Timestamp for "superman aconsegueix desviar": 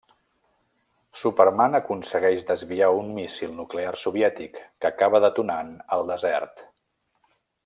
1.23-2.89